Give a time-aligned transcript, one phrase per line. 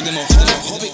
[0.00, 0.20] підемо,
[0.62, 0.90] хобі.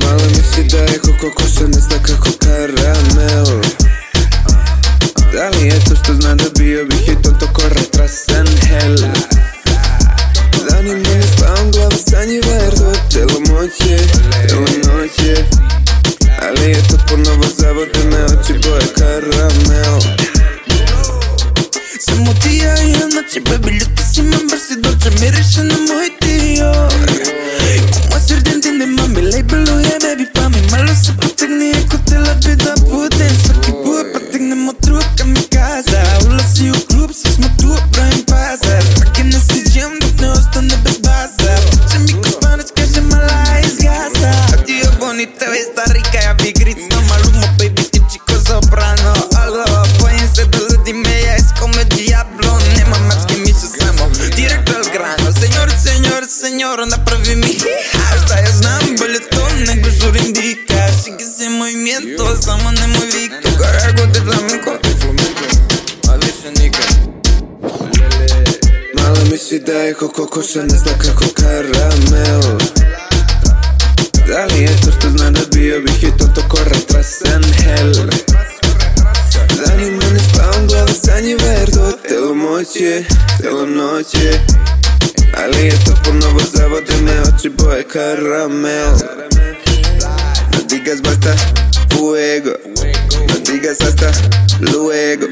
[0.00, 3.62] Мало не сідає коко коша, не знак як карамел.
[5.32, 8.98] Дали esto, esto es nada, bio, viejito, toco retrás en hell.
[10.68, 13.96] Дани мне не спам, глава санивает, вот тело мочи,
[14.48, 15.44] тело ночи.
[16.42, 20.02] Але это по-ново заводи на очі, бо я карамел.
[22.00, 26.09] Само ти, а я на тебе, билюта си, мамбар си, доча, мириш на мої
[45.20, 46.18] ni te ve, está rica.
[46.22, 49.12] Ya vi grita Maluma, baby, y chico soprano.
[49.36, 52.58] Algo, apóyense dos y media, es como el diablo.
[52.76, 55.32] Nema más que mi susamo, directo al grano.
[55.32, 57.58] Señor, señor, señor, направи mi
[58.08, 60.90] Hasta я знаю, балетон, на кусур индика.
[60.92, 63.48] Sigue ese movimiento, estamos en movico.
[63.58, 64.70] Cargo de flamenco.
[68.94, 71.89] Mala mi si daj, koliko košen, ne zna kako kara
[82.72, 83.04] telo moće,
[83.42, 84.40] telo noće
[85.36, 88.92] Ali je to ponovo zavode me oči boje karamel.
[90.52, 91.34] No digas basta,
[91.92, 92.50] fuego
[93.28, 94.12] No digas hasta
[94.60, 95.26] luego.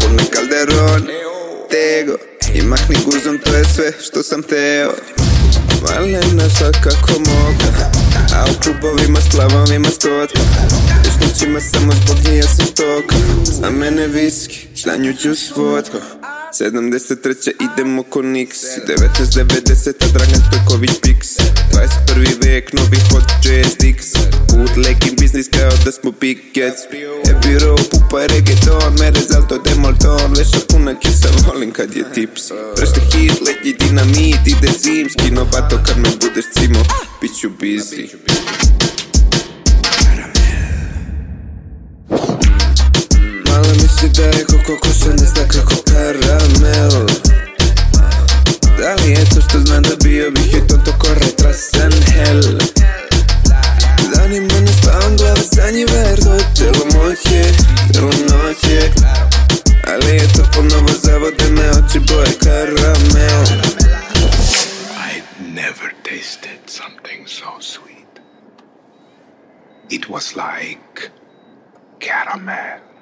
[0.00, 1.08] Con el calderón,
[1.70, 2.16] tego.
[2.54, 4.92] I mahni guzom, to je sve što sam teo.
[5.82, 7.90] Malena svakako moga.
[8.34, 10.40] A u klubovima s plavovima stotka.
[11.20, 13.16] Noćima samo zbog ja sam stoka.
[13.44, 17.52] Za mene viski, za nju ću vodka 73.
[17.60, 18.48] idemo ko Nix.
[18.86, 20.12] 1990.
[20.12, 21.18] Dragan Stojković Pix.
[21.72, 22.44] 21.
[22.44, 24.14] vek, novi hot jazz dix
[24.48, 26.82] Bootlegging biznis kao da smo big cats
[27.26, 30.34] Happy row, pupa je reggaeton Merez alto demolton.
[30.38, 32.42] Veša puna kisa, volim kad je tips.
[32.76, 36.80] Prešli hit, leti dinamit Ide zimski, novato kad me budeš cimo
[37.20, 38.08] Biću busy.
[43.48, 46.33] Malo misli da je koko koša ne zna kako karamel
[62.54, 63.44] boje karamel
[64.96, 68.20] I've never tasted something so sweet.
[69.90, 71.10] It was like
[71.98, 72.93] caramel.